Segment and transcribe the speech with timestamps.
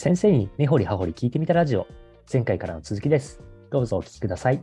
[0.00, 1.86] 先生に根掘り葉掘り聞いてみたラジオ、
[2.32, 3.42] 前回からの続きです。
[3.70, 4.62] どうぞお聞きください。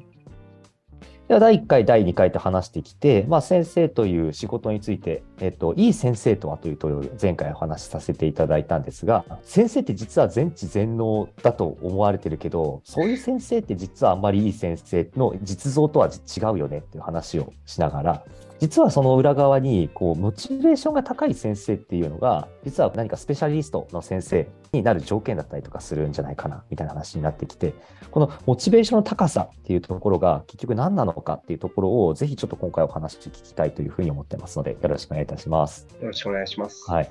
[1.27, 18.23] では、第1回、第2回と話してきて、まあ、先生という仕事について、えっと、いい先生とはというと、前回お話しさせていただいたんですが、先生って実は全知全能だと思われてるけど、そういう先生って実はあんまりいい先生の実像とは違うよねっていう話をしながら、
[18.59, 27.73] 実はその裏側にこうモチベーションが高い先生っていうのが実は何かスペシャリストの先生になる条件だったりとかするんじゃないかなみたいな話になってきて
[28.12, 35.87] このモチベーションの高さっていうところが結局何なのかっていうところをぜひちょっと今回お話聞きたいというふうに思ってますのでよろしくお願いいたします。
[36.01, 36.89] よろしくお願いします。
[36.89, 37.09] はい、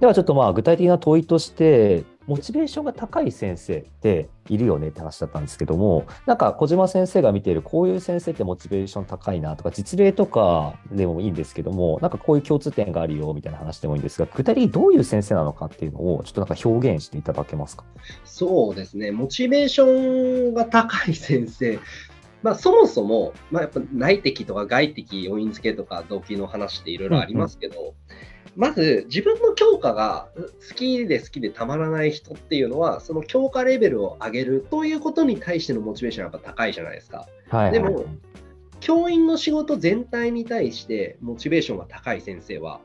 [0.00, 17.84] ではちょっとまあ具体的な問いとしてモチベーションが高い先生っているよねって話だったんですけどもなんか小島先生が見ているこういう先生ってモチベーション高いなとか実例とかでもいいんですけどもなんかこういう共通点があるよみたいな話でもいいんですが具体的にどういう先生なのかっていうのをちょっとなんか表現していただけますか？
[18.24, 21.80] そうですね、モチベーションが高い先生、
[22.44, 27.94] まあ、そもそも、まあ、やっぱ内的とか外的要因付けとか動機の話っていろいろありますけど、
[28.56, 30.28] まず自分の強化が
[30.68, 37.26] 好きで好きでたまらない人っていうのは、その強化レベルを上げるということに対してのモチベーションはやっぱ高いじゃないですか。
[37.48, 38.04] はい、でも
[38.80, 42.80] 教員の仕事全体に対してモチベーションが高い先生は、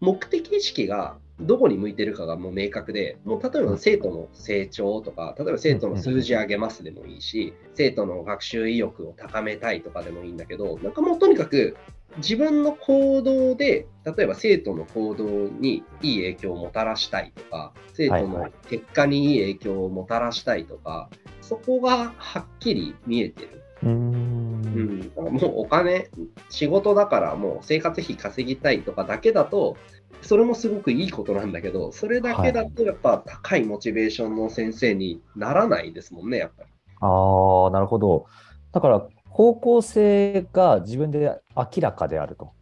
[0.00, 11.76] 目的意識がどこに向いてるかがもう明確で、もう例えば生徒の成長とか、例えば生徒の数字上げますでもいいし、生徒の学習意欲を高めたいとかでもいいんだけど、なんかもうとにかく
[12.18, 21.10] 自分の行動で、例えば生徒の行動にいい影響をもたらしたいとか、生徒の結果にいい影響をもたらしたいとか、
[21.42, 23.62] そこがはっきり見えてる。
[23.82, 26.10] うーうんん、もうお金、
[26.48, 29.76] 仕事だからもう生活費稼ぎたいとかだけだと、
[30.22, 36.70] それもすごくいいことなんだけど、それだけだとやっぱ高いモチベーションの先生にならないですもんね、やっぱり。
[37.00, 38.26] ああ、なるほど。
[38.72, 42.52] だから、方向性が自分で明らかであると。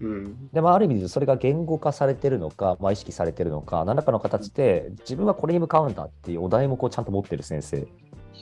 [0.00, 7.86] うん、で、まあ、ある意味でそれが言語化されてるのか、まあ、意識されてるのか、何らかの形で自分はこれに向かうんだっていうお題もこうちゃんと持ってる先生っ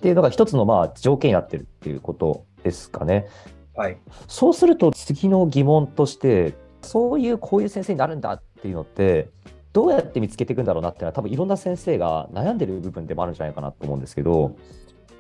[0.01, 3.27] ていうのが一つのまあ条件になってるっていうことですかね。
[3.75, 3.99] はい。
[4.29, 9.29] そうすると次の疑問として、そういうこういう先生になるんだっていうのって、
[9.73, 14.55] どうやって見つけていくんだろうなっていうのは多分いろんな先生が悩んでる部分でもあるんじゃないかなと思うんですけど、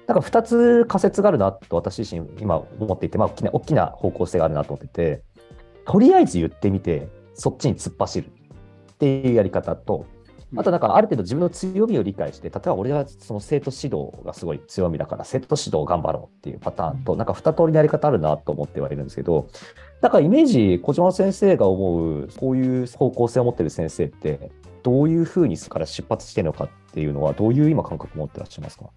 [0.07, 5.23] なんか2つ仮説があるなと私自身今思っていて、まあ、大きな大きな方向性があるなと思ってて、
[5.87, 10.07] とりあえず言ってみて、そっちに突っ走るっていうやり方と、
[10.55, 19.49] あとなんかある程度自分の強みを理解して、例えば俺はその生徒指導がすごい強みだから、生徒指導を頑張ろうっていうパターンと、なんか2通りのやり方あるなと思ってはいるんですけど、
[20.03, 24.51] だからイメージ、小島先生が思う、こういう方向性を持ってる先生って、
[24.83, 28.91] どういうふうにから出発してるのかっていうのは、どういう今感覚を持ってらっしゃいますか？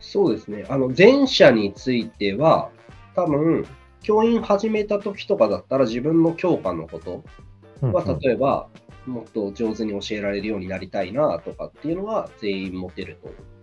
[0.00, 0.64] そうですね。
[0.68, 2.70] あの、前者については、
[3.14, 3.66] 多分、
[4.02, 7.22] 教員始めた時とかだったら自分の教科のこと
[7.82, 8.68] は、例えば、
[9.06, 13.60] もっと上手に教えられるようになりたいなとかっていうのは全員持てると思う。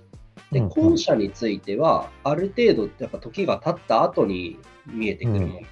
[0.51, 5.67] で、後者については、ある程度、やっぱ時が経った後に見えてくるもので、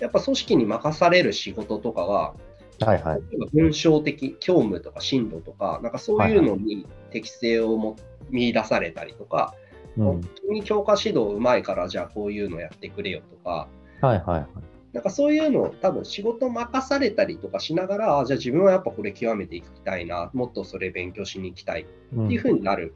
[0.00, 2.34] やっぱ組織に任される仕事とかは、
[2.80, 3.20] はいはい。
[3.30, 7.96] 例えば文章的、教務とか進路とか、なんかそういうのに適性をも
[8.30, 9.54] 見出されたりとか、
[9.96, 13.68] うん、君教科指導うまいから、じゃあこういうのやってくれよとか、
[14.00, 14.46] はいはいはい。
[14.92, 22.94] なんかそういうのを多分仕事任されたりとかしながら、あじゃあ自分はやっぱこれ極めていきたいな、もっとそれ勉強しに行きたいっていうふうになる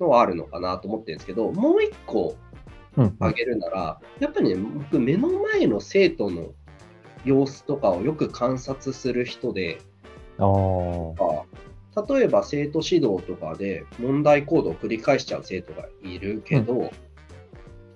[0.00, 2.36] のはあるのかなと思ってるんですけど、もう一個
[2.96, 6.54] うん挙げるなら、やっぱりね、僕、目の前の生徒の
[7.24, 9.78] 様子とかをよく観察する人で、
[10.38, 10.44] あ
[11.96, 16.92] 例えば生徒指導とかで問題行動を繰り返しちゃう生徒がいるけど、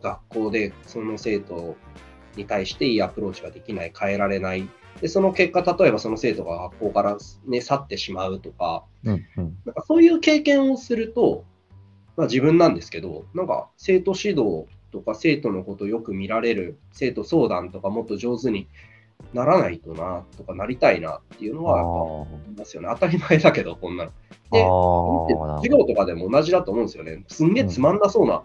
[0.02, 1.76] 学校でその生徒
[2.36, 4.68] に対していいアプローチができない、変えられない。
[5.00, 11.44] で、その結果、例えばその生徒が学校から、ね、去ってしまうとか、うんうんなんかそういう経験をすると、
[12.16, 18.68] まあ、自分なんですけど、なんか生徒指導とか生徒のことをよく見られる、生徒相談とかもっと上手に
[19.32, 22.88] ならないとなとかなりたいなっていうのはやっぱ思いますよね。
[22.92, 24.10] 当たり前だけど、こんなの。
[24.10, 27.24] あで授業とかでも同じだと思うんですよね。
[27.28, 28.42] すんげえつまんなそうな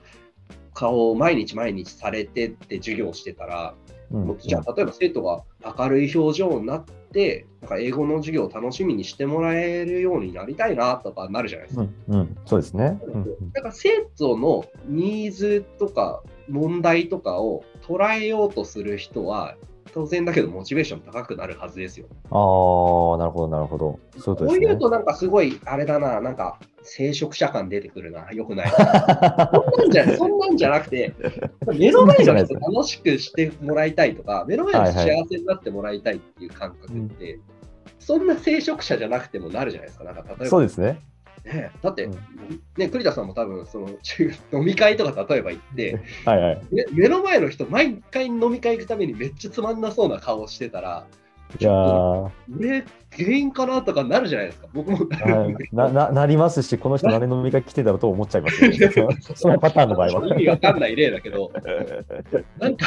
[0.73, 3.73] 顔を毎日毎日されてって授業してたら、
[4.11, 5.43] どうんじゃあ例えば生徒が
[5.77, 11.87] 明るい表情になって、なんか英語の授業を楽しみにしてもらえるようになりたいなとかなるじゃないですか。
[12.07, 12.89] うんうん、そうですね。
[12.89, 19.55] んだから生徒のニーズとか問題とかを捉えようとする人は、
[19.93, 22.07] 当然だけどモチベーション高くなるはずですよ。
[22.29, 23.99] ああ、なるほど、なるほど。
[24.17, 24.65] そういうことですね。
[24.65, 28.31] こういうとなんかすごい、あれだな、なんか聖職者感出てくるな。
[28.31, 28.69] よくない。
[28.71, 28.85] そん
[29.77, 31.13] なんじゃ そんなんじゃなくて、
[31.67, 37.41] 目の前の人楽しくしてもらいたいとか、目の前の人幸せになってもらいたいっていう感覚って、はいはい、
[37.99, 40.05] そんな聖職者じゃなくてもなるじゃないですか。
[40.05, 40.99] なんか例えばそうですね。
[41.53, 42.13] ね、 だって、うん、
[42.77, 43.89] ね、栗田さんも多分その
[44.53, 46.61] 飲み会とか例えば行って はい、はい。
[46.91, 51.05] 目の前の人、毎回飲み会行くためにめっちゃつまんなそうな顔してたら、
[51.59, 52.83] いや俺、
[53.15, 55.07] 原因かなとかなるじゃないですか、僕も。
[55.71, 58.69] なななりますし、この人、何飲み会来てたろうと思っちゃいますよ、
[59.07, 60.27] ね、 そのパターンの場合は。
[60.27, 61.51] 意味わかんない例だけど、
[62.59, 62.85] なんか、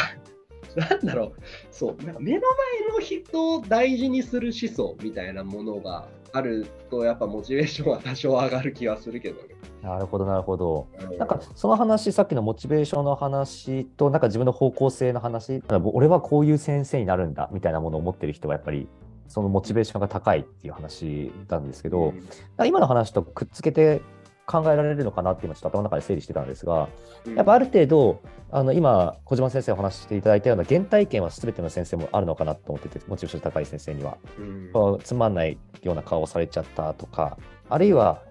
[0.77, 1.33] なんだろう、
[1.71, 9.55] そう、なんか目の前の人を大事にする思想みたいなものがあると、やっぱモチベーションは多少上がる気がするけどね。
[9.83, 10.87] なるほど、なるほど。
[11.19, 18.89] なんかその話、さっきのモチベーションの話と、なんか自分の方向性の話、俺はこういう先生になるんだみたいなものを持ってる人は、やっぱり
[19.29, 22.13] そのモチベーションが高いっていう話なんですけど、
[22.59, 24.03] うん、今の話とくっつけて
[24.51, 26.89] 考えられるのかなって今ちょっと頭の中で整理してたんですが、
[27.37, 28.21] やっぱある程度、
[28.51, 37.39] あの今、小島先生お話していただいたような原体験は全ての先生もあるのかなと思ってて、モチベーション高い先生には、うん、つまんないような顔をされちゃったとか、
[37.69, 38.23] あるいは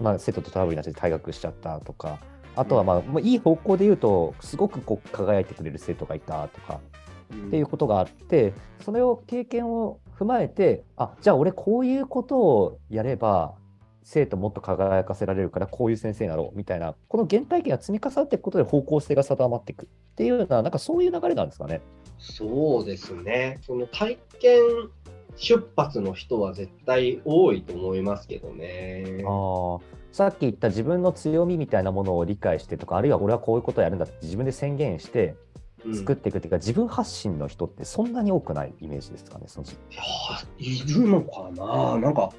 [0.00, 2.18] まあ、生徒とトラブルになって退学しちゃったとか、
[2.54, 6.80] あとは、まあ、まあ、いい方向で言うと、すごくこう輝いてくれる生徒がいたとか、
[7.34, 8.54] っていうことがあって、
[8.84, 13.54] それを経験を踏まえて、あじゃあ俺こういうことをやれば、
[14.08, 21.80] 生徒もっと輝かせられるからこういう先生になろうみたいなこの原体験が積み重なっていくことで方向性が定まっていくっていうようななんかそういう流れなんですかね。
[22.16, 23.58] そうですね。
[23.62, 24.60] その体験
[25.34, 29.24] 出発の人は絶対多いと思いますけどね。
[29.26, 29.78] あ
[30.12, 35.34] さっき言った自分の強みみたいなものを理解してとかあるいは俺はこういうことをやるんだって自分で宣言して
[35.92, 40.02] 作っていくっていうか、うん、自分発信の人ってそんなに多くないイメージですかね、そのいや
[40.58, 42.30] いるのかな、なんか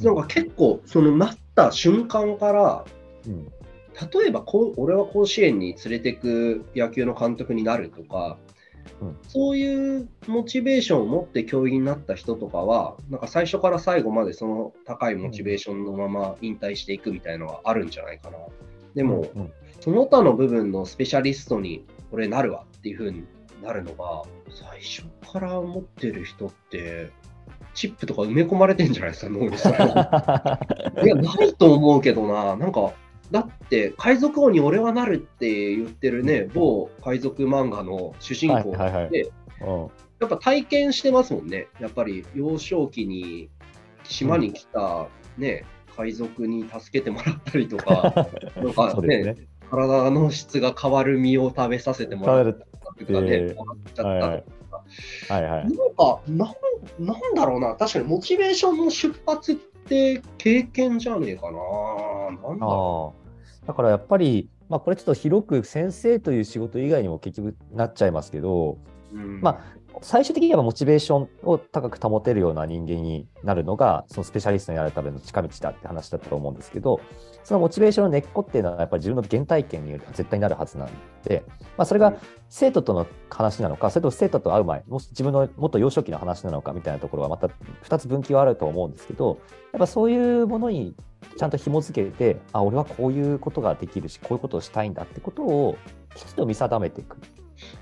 [0.00, 2.84] なんか結構、そのなった瞬間から、
[3.26, 8.38] うん、例えばこう、俺は甲子園に連れてく野球の監督になるとか、
[9.00, 18.38] うん、そういうモチベーションを持って教員になった人とかは、なんか最初から最後までその高いモチベーションのまま引退していくみたいなのはあるんじゃないかな。
[18.94, 23.24] でも、うん、その他の部分のスペシャリストに俺なるわっていう風に
[23.62, 27.10] なるのが、最初から持ってる人って、
[27.74, 29.56] チップとか埋め込まれてんじゃないですか、脳に。
[31.04, 32.92] いや、ないと思うけどな、なんか、
[33.30, 39.32] だって海賊王に俺はなるって言ってるね、某海賊漫画の主人公って。
[40.20, 41.66] やっぱ体験してますもんね。
[41.80, 43.50] やっぱり幼少期に
[44.04, 49.36] 島に来たね、うん、海賊に助けてもらったりとか、 なんかね、ね。
[49.70, 52.50] 体の質が変わる身を食べさせてもらった
[53.00, 54.08] りとかね、えー、もらっちゃったとか。
[54.08, 54.44] はいはい、
[55.54, 56.54] なんかなん
[56.98, 57.74] なんだろうな。
[57.74, 61.58] 確かにモチベーションの出発って経験じゃねえかな。
[62.48, 63.14] なんだろ
[63.64, 63.66] う。
[63.66, 68.78] だからやっぱり、まあ、これちょっと広く先生という仕事以外にも結局なっちゃいますけど、
[69.12, 77.00] うん、まあ最終的にはモチベーションを高く保てるような人間になるのが、そのスペシャリストになるための近道だって話だったと思うんですけど、
[77.42, 80.88] そのモチベーションの根っこっていうのは、やっぱり自分の原体験による絶対になるはずなん
[81.24, 81.44] で、
[81.76, 82.14] まあ、それが
[82.48, 87.48] 生徒との話なのか、それとも生徒と会う前、もし自分のもっと幼少期の話なのかみたいなところは、また
[87.82, 89.38] 2つ分岐はあると思うんですけど、
[89.72, 90.94] やっぱそういうものに
[91.36, 95.76] ちゃんと紐付けて、あ、俺はこういうことができるし、こういうことをしたいんだってことを
[96.14, 97.16] きちっと見定めていく。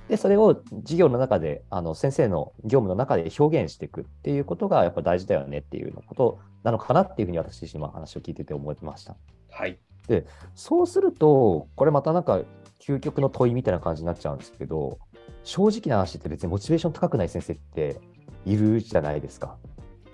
[0.09, 9.17] で、それを授業の中で、あの先生の業務の中で表現していくっていうことがやっぱ大事だよねっていうことなのかなっていうふうに私自身は話を聞いてて思いました。
[9.51, 9.79] はい。
[10.09, 12.41] で、そうすると、これまたなんか
[12.81, 14.99] 究極の問いみたいな感じになっちゃうんですけど、
[15.45, 18.01] 正直な話って別にモチベーション高くない先生って
[18.45, 19.57] いるじゃないですか。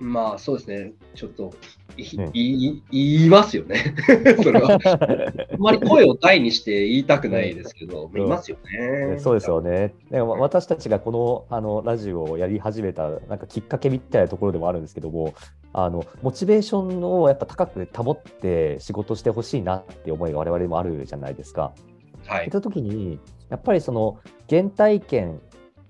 [0.01, 1.53] まあそうですね、ちょっと
[1.97, 3.95] 言い,、言いますよね、
[4.43, 4.79] それは。
[5.53, 9.19] あんまり声を大にして言いたくないですけど、言いますよね。
[9.19, 9.95] そうですよね。
[10.11, 15.35] でも私たちがこのあのラジオをやり始めたなんかきっかけみたいなところでもあるんですけども、
[15.73, 21.73] あのモチベーションをやっぱ高く保って仕事してほしいなって思いが我々もあるじゃないですか。
[22.27, 22.47] はい。
[22.47, 25.41] った時に、やっぱりその原体験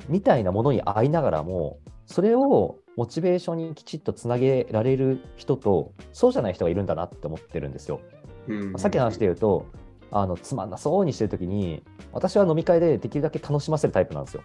[0.08, 8.00] みたいなものに合いながらも、それをモチベーションにきちっとつなげられる人と、そうじゃない人がいるんだなって思ってるんですよ。
[8.48, 9.66] うん、さっきの話で言うと、
[10.10, 14.42] あのつまんなそうにしてるときに、私は飲み会でできるだけ楽しませるタイプなんですよ。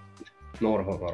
[0.61, 1.11] なるほど、な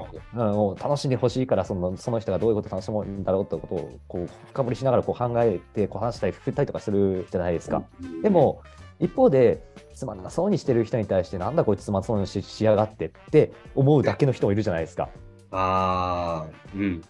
[0.48, 0.84] るほど。
[0.84, 7.84] 楽しんでほしいからその、その人がどういうこと楽しむんだろうってことをこう深掘りしながらこう考えてこう話したり、振ったりとかするじゃないですか。
[8.22, 8.64] でも、
[9.00, 15.08] 一方で、つまんなそうにしてる人に対して、なんだこいつつまんそうにししやがってって思うだけの人もいるじゃないですか。
[15.52, 17.02] ああ、うん。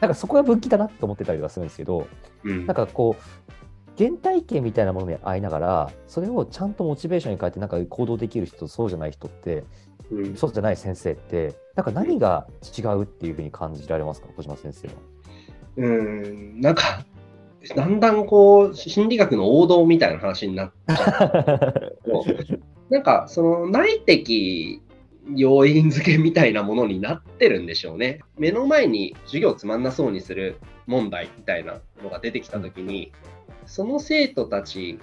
[0.00, 2.06] なんかそこが分岐だなと思ってたりはするんですけど、
[2.44, 3.22] うん、なんかこう、
[3.98, 9.64] 原体験みたいなものに会いながら、それをちゃんとモチベーションに変えて、なんか行動できる人とそうじゃない人って、
[10.10, 10.36] うん。
[10.36, 12.46] そうじゃない先生って、なんか何が
[12.78, 14.94] 違うっていうふうに感じられますか、小島先生は。
[15.78, 17.04] うん、なんか、
[17.74, 21.98] だんだんこう、心理学の王道みたいな話になっちゃう。
[22.04, 22.24] と、
[22.90, 24.82] なんか、その内的
[25.34, 28.20] 要因付けみたいなものになってるんでしょうね。
[28.38, 30.56] 目の前に授業つまんなそうにする
[30.86, 33.12] 問題みたいなのが出てきたときに、
[33.66, 34.98] その生徒たち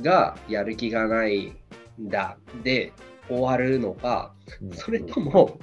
[0.00, 1.52] がやる気がない
[2.00, 2.92] んだで
[3.28, 4.32] 終わるのか、
[4.72, 5.58] それとも、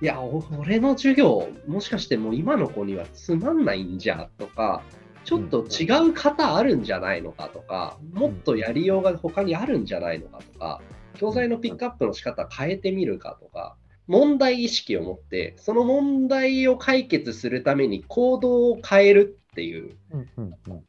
[0.00, 4.82] いや、お俺の授業、もしかしてもう今の子にはつまんないんじゃとか、
[5.24, 10.80] ちょっと違う型あるんじゃないのかとか、もっとやりようが他にあるんじゃないのかとか、
[11.14, 13.76] 教材のピックアップの仕方変えてみるかとか、
[14.06, 19.96] 問題意識を持って、その問題を解決するために行動を変えるっていう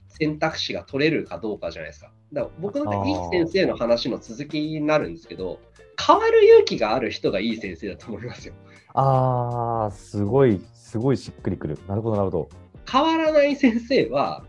[0.08, 2.12] 選択肢が取れるかどうかじゃないですか。
[2.32, 3.16] だから僕のあーいい
[3.46, 5.60] 先生の話の続きになるんですけど、
[6.06, 8.54] 変わる勇気がある人がいい先生だと思いますよ。
[8.96, 11.78] ああ、すごい、すごいしっくりくる。
[11.88, 12.50] なるほど、なるほど。
[12.90, 14.44] 変わらない先生は、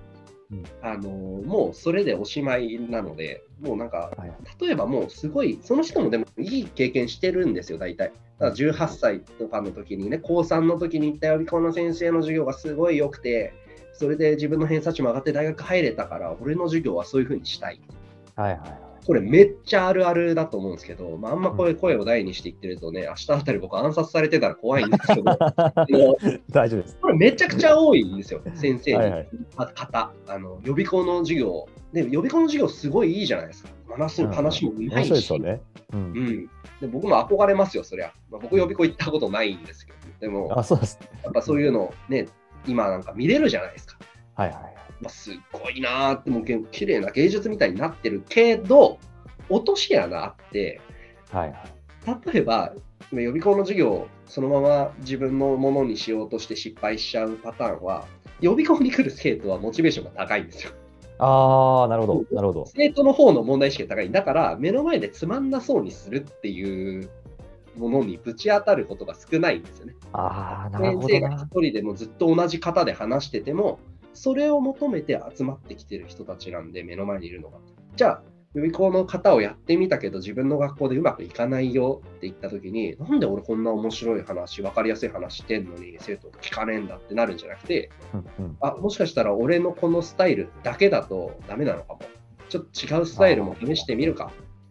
[0.51, 8.13] うんあのもうそれでおしまいなので、もうなんか、はい例えばもうすごい、その人もでもいい経験してるんですよ、大体。
[8.39, 13.53] だから18歳とかの時にね、高3の時に行った予備校の先生の授業がすごい良くて、
[13.93, 17.81] それで自分の偏差値も上がって大学入れたから、俺の授業はそういう風にしたい
[18.37, 18.84] はいはい。
[19.07, 25.25] これめっちゃあるあるだと思うんですけど、まあ、あんまこれ声を大にして言ってるとね、明日あたり僕暗殺されてたら怖いんですけど、
[26.51, 26.99] 大丈夫です。
[27.01, 28.97] これめちゃくちゃ多いんですよ、先生に。
[28.97, 31.69] はいはいあ方あの、予備校の授業。
[31.93, 33.71] で、予備校の授業すごいいいじゃないですか。
[33.89, 35.07] 話す話もうま面いし。
[35.07, 35.61] 白いですよね。
[35.93, 35.97] う。
[35.97, 38.13] うんんで僕も憧れますよ、そりゃ。
[38.31, 40.99] まあ、僕、予備校行ったことないんですけど、でも、あ、そうです。
[41.23, 42.27] やっぱそういうのね、
[42.67, 43.99] 今なんか見れるじゃないですか。
[44.35, 44.75] はいはいはい。
[45.05, 48.99] まあ、すっごいなーって、もうけ綺麗な芸術みたいになってるけど、
[49.49, 50.81] 落とし穴あって、
[51.31, 52.33] はいはい。
[52.33, 52.73] 例えば、
[53.13, 58.07] 予備校の授業をそのまま自分のものにしようとして失敗しちゃうパターンは、
[58.41, 60.73] 予備校に来る生徒はモチベーションが高いんですよ。
[61.19, 62.67] ああ、なるほど、なるほど。
[62.67, 64.11] 生徒の方の問題意識が高い。
[64.11, 67.09] だから、目の前でつまんなそうにするっていう
[67.77, 69.95] ものにぶち当たることが少ないんですよね。
[70.13, 71.09] ああ、なる先ほどな。
[71.09, 73.79] 生が一人でもずっと同じ型で話してても、
[74.15, 77.59] それを求めて集まってきてる人たちなんで、目の前にいるのが。
[77.97, 78.23] じゃあ、
[78.55, 88.57] 予備校の方をやってみたけど、自分の学校でうまくいかないよって言ったときに、なんで俺こんな面白い話、分かりやすい話してんのに、生徒聞かねえんだってなるんじゃなくて、うんうん。
[88.61, 92.01] あ、もしかしたら俺のこのスタイルだけだとダメなのかも。
[92.49, 94.31] ちょっと違うスタイルも試してみるか。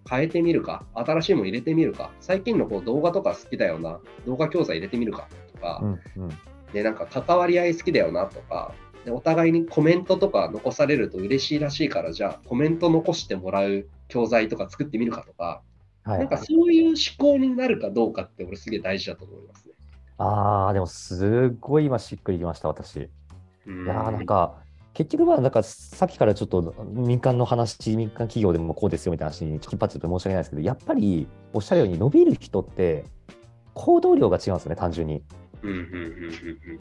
[0.09, 0.85] 変えてみるか。
[0.93, 2.11] 新しいもの入れてみるか。
[2.21, 3.99] 最近のこう動画とか好きだよな。
[4.25, 5.27] 動画教材入れてみるか。
[5.53, 6.29] とか、うんうん。
[6.71, 8.73] で、なんか関わり合い好きだよなとか、
[9.05, 15.61] でお互いにコメントとか残されると嬉しいらしいから、じゃあコメント残してもらう教材とか作ってみるかとか、
[16.03, 19.73] はい、なんかそういう思考になるかどうかって俺すげえ大事だと思いますね。
[20.17, 22.97] ああ、でもすごい今しっくりきました、私。
[22.97, 23.09] い
[23.67, 24.55] うんやーなんか、
[24.93, 33.05] 結局は、なんかさっきからちょっと民間の話、民間企業でもこうですよみたいな話に引っ張っちゃって申し訳ないですけど、やっぱりおっしゃるように伸びる人って
[33.73, 35.23] 行動量が違うんですよね、単純に。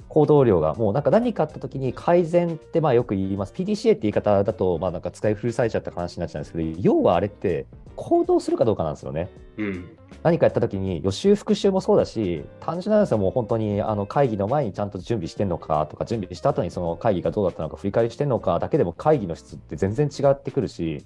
[0.08, 0.74] 行動量が。
[0.74, 3.52] もうなんか何かあった時に改善ってまあよく言います。
[3.52, 9.28] PDCA って言い方だと、まあなんか使い古されちゃった話になっちゃうんですけど、要はあれって行動するかどうかなんですよね。
[9.58, 21.04] うん何かやった時に予習復習もそうだし単純なんですよもう本当にあの会議の前にちゃんと準備してんのかとか準備した後にその会議がどうだったのか振り返りしてんのかだけでも会議の質って全然違ってくるし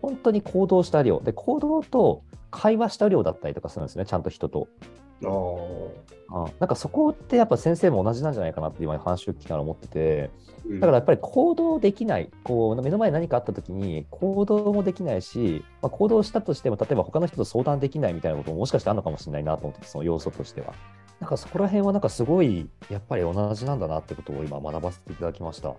[0.00, 4.68] 本当に行動した量で行動と会話した量だったりとかするんですねちゃんと人と。
[5.24, 10.30] あなんかそこってやっぱ先生も同じなんじゃないかなって今話を聞きながら思ってて
[10.68, 10.80] うん。
[10.80, 12.30] だからやっぱり行動できない。
[12.44, 20.74] こう目の前に何かあった時に行動もできないし、まあ、行動したとしても例えば他の人と相談できないみたいなことももしかしてあるのかもしれないなと思ってその要素としては。
[21.20, 25.74] なんかそこら辺はなんかすごいやっぱり同じなんだなってことを今学ばせていただきました。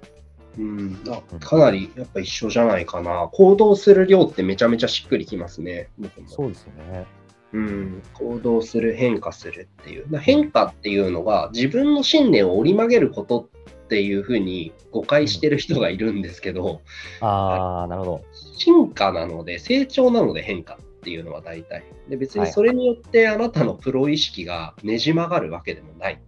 [0.57, 3.29] うん、あかなりやっぱ一緒じゃないかな。
[3.31, 5.89] 行動する量ってめちゃめちゃしっくりきますね。
[6.25, 7.05] そうですよね
[7.53, 10.05] うん、行動する、変化するっていう。
[10.09, 13.49] だ変化っていうのが自分の信念を折り曲げること
[13.85, 16.81] っていうふうに誤解してる人がいるんですけど、
[17.21, 18.21] ああなるほど
[18.57, 21.83] 進化なので、成長なので変化っていうのは大体。
[22.09, 26.21] で別にそれによってあなたのプロ意識がねじ曲がるわけでもない。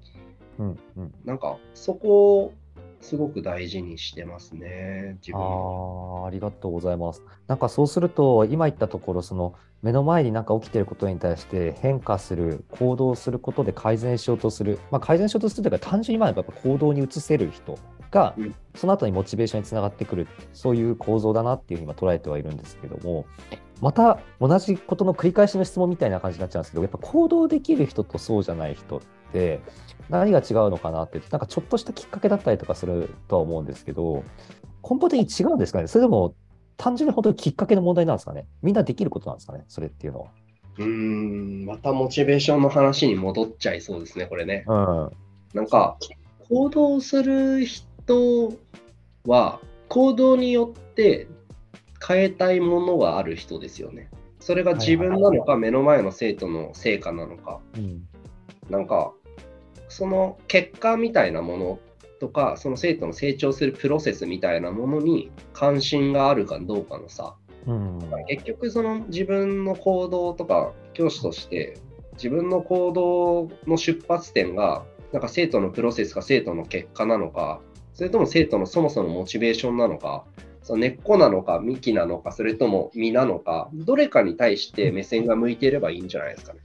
[0.58, 2.54] うんうんなんかそこを
[3.02, 6.24] すごく大事にしてますね、自分あは。
[6.26, 7.24] あ、ありがとうございます。
[7.48, 17.78] なんかそうすると、今言ったところ、その目の前になんか起きていることに対して変化する、行動することで改善しようとする、まあ、改善しようとするというか、単純にまあやっぱ行動に移せる人
[18.12, 23.26] がうん、その後にモチベーションにつながってくる、そういう構造だなっていうふうに今捉えてはいるんですけども、
[23.82, 29.19] また同じことの繰り返しの質問みたいな感じになっちゃうんですけど、やっぱ行動できる人とそうじゃない人って、
[30.10, 34.24] 何が違うのかなって、なんかちょっとしたきっかけだったりとかするとは思うんですけど、
[34.84, 35.88] 根本的に違うんですかね？
[35.88, 36.36] それでも
[36.78, 38.48] 単純に本当にきっかけの問題なんですかね？
[38.62, 39.66] みんなできることなんですかね？
[39.68, 40.28] それっていうのは。
[40.78, 44.64] うーん、またモチベーションの話に戻っちゃいそうですね、これね。
[44.66, 45.12] うん。
[45.54, 45.98] なんか、
[46.48, 48.54] 行動する人
[49.26, 49.60] は、
[49.90, 51.28] 行動によって
[52.08, 54.10] 変えたいものがある人ですよね。
[54.40, 57.60] それが自分なのか、目の前の生徒の成果なのか。
[57.76, 58.08] うん。
[58.70, 59.12] なんか、
[59.90, 61.80] その結果みたいなもの
[62.20, 68.00] とか、その生徒の成長するプロセスみたいなものに関心があるかどうかのさ、うん。
[68.28, 71.78] 結局その自分の行動とか教師として
[72.14, 77.62] 自分の行動の出発点がなんか生徒のプロセスか生徒の結果なのか
[77.94, 80.26] それとも生徒のそもそもモチベーションなのか
[80.62, 86.60] その根っこなのか幹なのかそれとも実なのかどれかに対して目線が向いていればいいんじゃないですかね。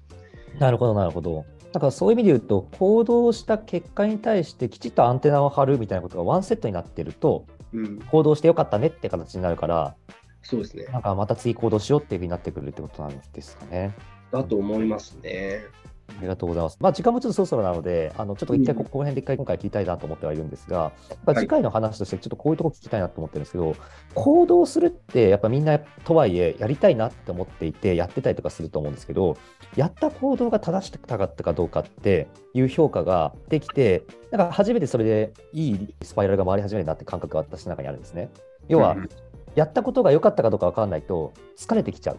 [0.58, 1.44] なるほど、なるほど。
[1.74, 9.96] だからそういう意味で言うと、行動した結果に対してきちっとアンテナを張るみたいなことがワンセットになってると、うん、行動してよかったねって形になるから、
[10.42, 10.84] そうですね。
[10.84, 13.92] なんかまた次行動しようっていうふうになってくるってことなんですかね。
[14.30, 15.62] だと思いますね。
[16.08, 16.76] ありがとうございます。
[16.80, 23.74] まあ、時間もちょっとそろそろなので、あのちょっと一回うんここの辺で一回今回聞きたいなと思ってはいるんですが、やっぱ次回の話としてちょっとこういうところ聞きたいなと思ってるんですけど、
[24.14, 29.36] 行動するってやっぱみんなとはいえやりたいなって思っていてやってたりとかすると思うんですけど、
[29.76, 38.30] やった行動が正しかったかどうかっていう評価ができて、なんか初めてそれでいいスパイラルが回り始めるなって感覚が私の中にあるんですね。
[38.68, 39.08] 要は、うん
[39.54, 42.16] やったことが良かったかどうか分かんないと疲れてきちゃう。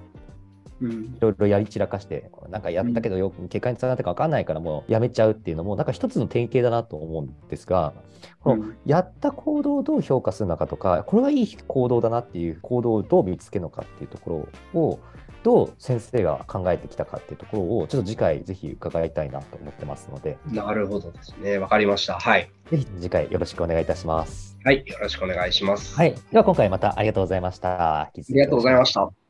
[0.81, 7.93] うんいろいろやり散らかして、なんかやったけどよ、結果につながったか分かんないからもうやめちゃうっていうのも、なんか一つの典型だなと思うんですが、
[8.41, 14.99] このやった行動をどう評価するのかとか、これはいい行動だなっていう行動をどう見つけるのかっていうところを、
[15.43, 21.59] どう先生が考えてきたかっていうところを、ちょっと次回ぜひ伺いたいなと思ってますので、なるほどですね。
[21.59, 22.19] わかりました。
[22.19, 22.49] はい。
[22.71, 24.57] ぜひ次回よろしくお願いいたします。
[24.63, 24.83] はい。
[24.87, 25.95] よろしくお願いします。
[25.95, 26.15] はい。
[26.31, 27.99] では今回またありがとうございました。
[27.99, 29.24] あありがとうございました。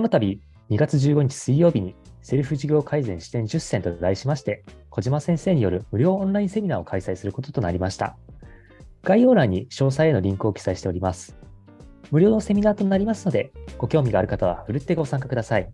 [0.00, 8.16] この度、2月15日水曜日にセルフ事業改善視点10選と題しまして、小島先生による無料オンラインセミナーを開催することとなりました。
[9.02, 11.36] 概要欄に詳細へのリンクを記載しております。
[12.10, 15.70] 無料のセミナーとなりますので、ご興味がある方はふるってご参加ください。